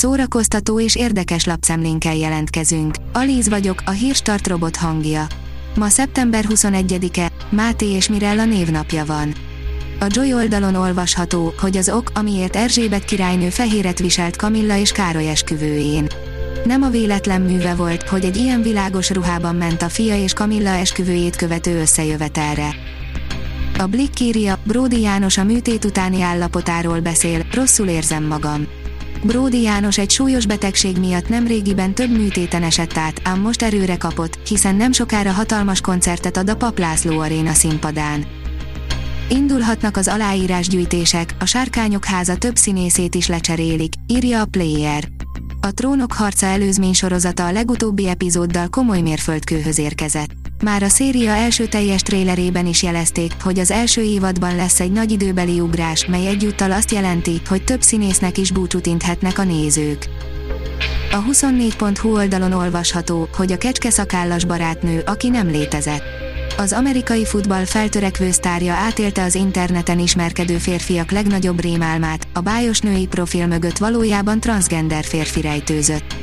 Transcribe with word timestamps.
szórakoztató 0.00 0.80
és 0.80 0.96
érdekes 0.96 1.44
lapszemlénkkel 1.44 2.14
jelentkezünk. 2.14 2.94
Alíz 3.12 3.48
vagyok, 3.48 3.82
a 3.84 3.90
hírstart 3.90 4.46
robot 4.46 4.76
hangja. 4.76 5.26
Ma 5.76 5.88
szeptember 5.88 6.44
21-e, 6.48 7.32
Máté 7.50 7.86
és 7.86 8.08
Mirella 8.08 8.44
névnapja 8.44 9.04
van. 9.04 9.34
A 10.00 10.06
Joy 10.08 10.34
oldalon 10.34 10.74
olvasható, 10.74 11.52
hogy 11.58 11.76
az 11.76 11.88
ok, 11.88 12.10
amiért 12.14 12.56
Erzsébet 12.56 13.04
királynő 13.04 13.48
fehéret 13.48 13.98
viselt 13.98 14.36
Kamilla 14.36 14.76
és 14.76 14.92
Károly 14.92 15.28
esküvőjén. 15.28 16.06
Nem 16.64 16.82
a 16.82 16.88
véletlen 16.88 17.40
műve 17.40 17.74
volt, 17.74 18.02
hogy 18.02 18.24
egy 18.24 18.36
ilyen 18.36 18.62
világos 18.62 19.10
ruhában 19.10 19.54
ment 19.54 19.82
a 19.82 19.88
fia 19.88 20.22
és 20.22 20.32
Kamilla 20.32 20.70
esküvőjét 20.70 21.36
követő 21.36 21.80
összejövetelre. 21.80 22.74
A 23.78 23.86
Blick 23.86 24.20
írja, 24.20 24.58
Bródi 24.64 25.00
János 25.00 25.38
a 25.38 25.44
műtét 25.44 25.84
utáni 25.84 26.22
állapotáról 26.22 27.00
beszél, 27.00 27.46
rosszul 27.52 27.88
érzem 27.88 28.24
magam. 28.24 28.66
Bródi 29.22 29.62
János 29.62 29.98
egy 29.98 30.10
súlyos 30.10 30.46
betegség 30.46 30.98
miatt 30.98 31.28
nem 31.28 31.46
régiben 31.46 31.94
több 31.94 32.10
műtéten 32.10 32.62
esett 32.62 32.96
át, 32.96 33.20
ám 33.24 33.40
most 33.40 33.62
erőre 33.62 33.96
kapott, 33.96 34.48
hiszen 34.48 34.74
nem 34.74 34.92
sokára 34.92 35.32
hatalmas 35.32 35.80
koncertet 35.80 36.36
ad 36.36 36.50
a 36.50 36.56
Paplászló 36.56 37.18
Aréna 37.18 37.52
színpadán. 37.52 38.26
Indulhatnak 39.28 39.96
az 39.96 40.08
aláírásgyűjtések, 40.08 41.34
a 41.38 41.44
Sárkányok 41.44 42.04
háza 42.04 42.36
több 42.36 42.56
színészét 42.56 43.14
is 43.14 43.26
lecserélik, 43.26 43.92
írja 44.06 44.40
a 44.40 44.44
Player. 44.44 45.19
A 45.62 45.70
Trónok 45.70 46.12
harca 46.12 46.46
előzmény 46.46 46.92
sorozata 46.92 47.46
a 47.46 47.52
legutóbbi 47.52 48.08
epizóddal 48.08 48.68
komoly 48.68 49.00
mérföldkőhöz 49.00 49.78
érkezett. 49.78 50.30
Már 50.64 50.82
a 50.82 50.88
széria 50.88 51.30
első 51.30 51.66
teljes 51.66 52.02
trélerében 52.02 52.66
is 52.66 52.82
jelezték, 52.82 53.32
hogy 53.42 53.58
az 53.58 53.70
első 53.70 54.02
évadban 54.02 54.56
lesz 54.56 54.80
egy 54.80 54.92
nagy 54.92 55.10
időbeli 55.10 55.60
ugrás, 55.60 56.06
mely 56.06 56.26
egyúttal 56.26 56.72
azt 56.72 56.90
jelenti, 56.90 57.40
hogy 57.48 57.64
több 57.64 57.82
színésznek 57.82 58.38
is 58.38 58.50
búcsút 58.52 58.86
inthetnek 58.86 59.38
a 59.38 59.44
nézők. 59.44 60.08
A 61.12 61.24
24.hu 61.30 62.12
oldalon 62.12 62.52
olvasható, 62.52 63.28
hogy 63.36 63.52
a 63.52 63.58
kecske 63.58 63.90
szakállas 63.90 64.44
barátnő, 64.44 65.02
aki 65.06 65.28
nem 65.28 65.46
létezett. 65.46 66.29
Az 66.60 66.72
amerikai 66.72 67.24
futball 67.24 67.64
feltörekvő 67.64 68.30
sztárja 68.30 68.72
átélte 68.72 69.22
az 69.22 69.34
interneten 69.34 69.98
ismerkedő 69.98 70.58
férfiak 70.58 71.10
legnagyobb 71.10 71.60
rémálmát, 71.60 72.28
a 72.32 72.40
bájos 72.40 72.80
női 72.80 73.06
profil 73.06 73.46
mögött 73.46 73.78
valójában 73.78 74.40
transgender 74.40 75.04
férfi 75.04 75.40
rejtőzött. 75.40 76.14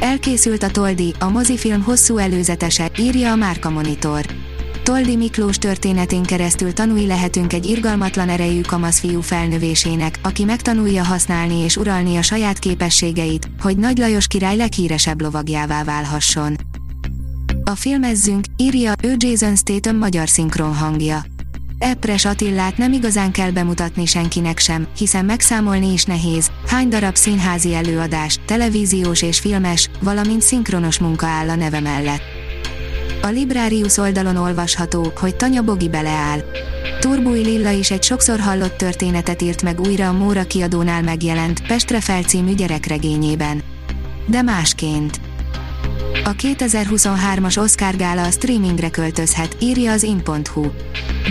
Elkészült 0.00 0.62
a 0.62 0.70
Toldi, 0.70 1.14
a 1.18 1.28
mozifilm 1.28 1.82
hosszú 1.82 2.16
előzetese, 2.16 2.90
írja 2.98 3.30
a 3.30 3.34
Márka 3.34 3.70
Monitor. 3.70 4.26
Toldi 4.82 5.16
Miklós 5.16 5.58
történetén 5.58 6.22
keresztül 6.22 6.72
tanulni 6.72 7.06
lehetünk 7.06 7.52
egy 7.52 7.66
irgalmatlan 7.66 8.28
erejű 8.28 8.60
kamaszfiú 8.60 9.20
felnövésének, 9.20 10.18
aki 10.22 10.44
megtanulja 10.44 11.04
használni 11.04 11.58
és 11.58 11.76
uralni 11.76 12.16
a 12.16 12.22
saját 12.22 12.58
képességeit, 12.58 13.48
hogy 13.60 13.76
Nagy 13.76 13.98
Lajos 13.98 14.26
király 14.26 14.56
leghíresebb 14.56 15.20
lovagjává 15.20 15.84
válhasson. 15.84 16.56
A 17.66 17.74
filmezzünk, 17.74 18.44
írja, 18.56 18.92
ő 19.02 19.14
Jason 19.18 19.56
Statham 19.56 19.96
magyar 19.96 20.28
szinkron 20.28 20.74
hangja. 20.74 21.24
Epres 21.78 22.24
Attillát 22.24 22.76
nem 22.76 22.92
igazán 22.92 23.32
kell 23.32 23.50
bemutatni 23.50 24.06
senkinek 24.06 24.58
sem, 24.58 24.86
hiszen 24.96 25.24
megszámolni 25.24 25.92
is 25.92 26.04
nehéz, 26.04 26.50
hány 26.66 26.88
darab 26.88 27.14
színházi 27.14 27.74
előadás, 27.74 28.38
televíziós 28.46 29.22
és 29.22 29.38
filmes, 29.38 29.90
valamint 30.02 30.42
szinkronos 30.42 30.98
munka 30.98 31.26
áll 31.26 31.48
a 31.48 31.54
neve 31.54 31.80
mellett. 31.80 32.22
A 33.22 33.26
Librarius 33.26 33.96
oldalon 33.96 34.36
olvasható, 34.36 35.12
hogy 35.16 35.36
Tanya 35.36 35.62
Bogi 35.62 35.88
beleáll. 35.88 36.40
Turbúj 37.00 37.40
Lilla 37.40 37.70
is 37.70 37.90
egy 37.90 38.02
sokszor 38.02 38.40
hallott 38.40 38.76
történetet 38.76 39.42
írt 39.42 39.62
meg 39.62 39.80
újra 39.80 40.08
a 40.08 40.12
Móra 40.12 40.44
kiadónál 40.44 41.02
megjelent 41.02 41.66
Pestre 41.66 42.00
felcímű 42.00 42.54
gyerekregényében. 42.54 43.62
De 44.26 44.42
másként. 44.42 45.20
A 46.22 46.34
2023-as 46.34 47.58
Oscar 47.58 47.96
gála 47.96 48.22
a 48.22 48.30
streamingre 48.30 48.90
költözhet, 48.90 49.56
írja 49.60 49.92
az 49.92 50.02
in.hu. 50.02 50.66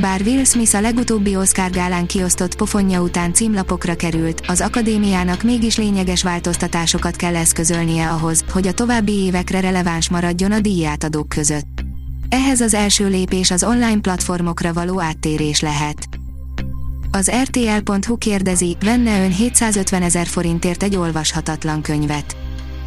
Bár 0.01 0.21
Will 0.21 0.43
Smith 0.43 0.75
a 0.75 0.81
legutóbbi 0.81 1.35
Oscar 1.35 1.69
gálán 1.69 2.05
kiosztott 2.05 2.55
pofonja 2.55 3.01
után 3.01 3.33
címlapokra 3.33 3.95
került, 3.95 4.41
az 4.47 4.61
akadémiának 4.61 5.43
mégis 5.43 5.77
lényeges 5.77 6.23
változtatásokat 6.23 7.15
kell 7.15 7.35
eszközölnie 7.35 8.09
ahhoz, 8.09 8.43
hogy 8.51 8.67
a 8.67 8.73
további 8.73 9.11
évekre 9.11 9.59
releváns 9.59 10.09
maradjon 10.09 10.51
a 10.51 10.59
díjátadók 10.59 11.29
között. 11.29 11.81
Ehhez 12.29 12.61
az 12.61 12.73
első 12.73 13.07
lépés 13.07 13.51
az 13.51 13.63
online 13.63 13.99
platformokra 13.99 14.73
való 14.73 15.01
áttérés 15.01 15.59
lehet. 15.59 16.07
Az 17.11 17.31
RTL.hu 17.43 18.17
kérdezi, 18.17 18.77
venne 18.79 19.23
ön 19.23 19.31
750 19.31 20.01
ezer 20.01 20.27
forintért 20.27 20.83
egy 20.83 20.95
olvashatatlan 20.95 21.81
könyvet 21.81 22.35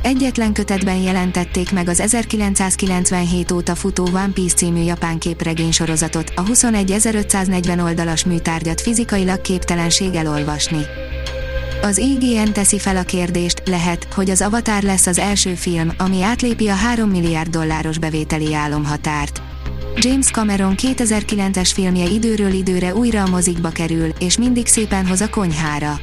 egyetlen 0.03 0.53
kötetben 0.53 0.97
jelentették 0.97 1.73
meg 1.73 1.89
az 1.89 2.01
1997 2.01 3.53
óta 3.53 3.75
futó 3.75 4.05
One 4.05 4.33
Piece 4.34 4.55
című 4.55 4.83
japán 4.83 5.19
képregény 5.19 5.73
sorozatot, 5.73 6.33
a 6.34 6.43
21540 6.43 7.79
oldalas 7.79 8.25
műtárgyat 8.25 8.81
fizikailag 8.81 9.41
képtelenség 9.41 10.15
elolvasni. 10.15 10.81
Az 11.83 11.99
IGN 11.99 12.53
teszi 12.53 12.79
fel 12.79 12.97
a 12.97 13.03
kérdést, 13.03 13.62
lehet, 13.65 14.09
hogy 14.15 14.31
az 14.31 14.43
Avatar 14.43 14.83
lesz 14.83 15.07
az 15.07 15.19
első 15.19 15.55
film, 15.55 15.93
ami 15.99 16.23
átlépi 16.23 16.69
a 16.69 16.75
3 16.75 17.11
milliárd 17.11 17.51
dolláros 17.51 17.99
bevételi 17.99 18.55
álomhatárt. 18.55 19.43
James 19.97 20.27
Cameron 20.27 20.75
2009-es 20.77 21.71
filmje 21.75 22.05
időről 22.05 22.53
időre 22.53 22.95
újra 22.95 23.23
a 23.23 23.28
mozikba 23.28 23.69
kerül, 23.69 24.09
és 24.19 24.39
mindig 24.39 24.67
szépen 24.67 25.07
hoz 25.07 25.21
a 25.21 25.31
konyhára 25.31 26.01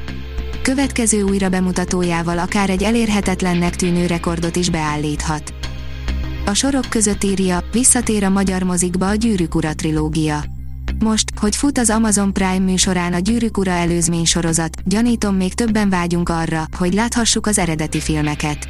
következő 0.63 1.21
újra 1.21 1.49
bemutatójával 1.49 2.37
akár 2.37 2.69
egy 2.69 2.83
elérhetetlennek 2.83 3.75
tűnő 3.75 4.05
rekordot 4.05 4.55
is 4.55 4.69
beállíthat. 4.69 5.53
A 6.45 6.53
sorok 6.53 6.89
között 6.89 7.23
írja, 7.23 7.63
visszatér 7.71 8.23
a 8.23 8.29
magyar 8.29 8.63
mozikba 8.63 9.07
a 9.07 9.15
Gyűrűk 9.15 9.55
Ura 9.55 9.73
trilógia. 9.73 10.43
Most, 10.99 11.31
hogy 11.39 11.55
fut 11.55 11.77
az 11.77 11.89
Amazon 11.89 12.33
Prime 12.33 12.59
műsorán 12.59 13.13
a 13.13 13.19
Gyűrűk 13.19 13.57
Ura 13.57 13.71
előzmény 13.71 14.25
sorozat, 14.25 14.77
gyanítom 14.85 15.35
még 15.35 15.53
többen 15.53 15.89
vágyunk 15.89 16.29
arra, 16.29 16.65
hogy 16.77 16.93
láthassuk 16.93 17.47
az 17.47 17.57
eredeti 17.57 17.99
filmeket. 17.99 18.67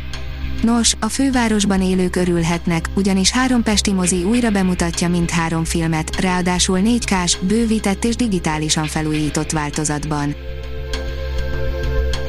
Nos, 0.63 0.93
a 0.99 1.07
fővárosban 1.07 1.81
élők 1.81 2.15
örülhetnek, 2.15 2.89
ugyanis 2.95 3.31
három 3.31 3.63
pesti 3.63 3.93
mozi 3.93 4.23
újra 4.23 4.49
bemutatja 4.49 5.09
mind 5.09 5.29
három 5.29 5.63
filmet, 5.63 6.21
ráadásul 6.21 6.79
4K-s, 6.83 7.37
bővített 7.41 8.03
és 8.05 8.15
digitálisan 8.15 8.85
felújított 8.85 9.51
változatban. 9.51 10.35